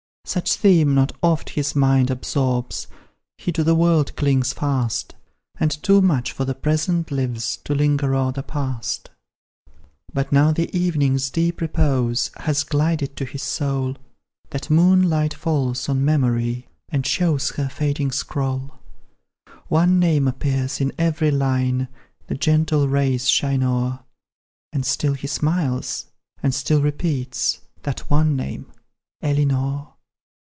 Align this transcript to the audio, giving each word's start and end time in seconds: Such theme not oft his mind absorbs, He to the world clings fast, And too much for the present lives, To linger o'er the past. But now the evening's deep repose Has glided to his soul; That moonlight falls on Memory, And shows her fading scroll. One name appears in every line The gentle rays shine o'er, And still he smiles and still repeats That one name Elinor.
Such 0.23 0.53
theme 0.55 0.95
not 0.95 1.11
oft 1.21 1.49
his 1.49 1.75
mind 1.75 2.09
absorbs, 2.09 2.87
He 3.37 3.51
to 3.51 3.65
the 3.65 3.75
world 3.75 4.15
clings 4.15 4.53
fast, 4.53 5.13
And 5.59 5.69
too 5.83 6.01
much 6.01 6.31
for 6.31 6.45
the 6.45 6.55
present 6.55 7.11
lives, 7.11 7.57
To 7.65 7.75
linger 7.75 8.15
o'er 8.15 8.31
the 8.31 8.43
past. 8.43 9.09
But 10.13 10.31
now 10.31 10.53
the 10.53 10.73
evening's 10.77 11.29
deep 11.31 11.59
repose 11.59 12.31
Has 12.37 12.63
glided 12.63 13.17
to 13.17 13.25
his 13.25 13.43
soul; 13.43 13.97
That 14.51 14.69
moonlight 14.69 15.33
falls 15.33 15.89
on 15.89 16.05
Memory, 16.05 16.65
And 16.87 17.05
shows 17.05 17.49
her 17.57 17.67
fading 17.67 18.11
scroll. 18.13 18.75
One 19.67 19.99
name 19.99 20.29
appears 20.29 20.79
in 20.79 20.93
every 20.97 21.31
line 21.31 21.89
The 22.27 22.35
gentle 22.35 22.87
rays 22.87 23.27
shine 23.27 23.63
o'er, 23.63 23.99
And 24.71 24.85
still 24.85 25.13
he 25.15 25.27
smiles 25.27 26.05
and 26.41 26.55
still 26.55 26.81
repeats 26.81 27.59
That 27.83 27.99
one 28.11 28.37
name 28.37 28.71
Elinor. 29.21 29.87